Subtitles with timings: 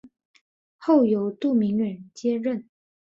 [0.79, 2.67] 后由杜明远接任。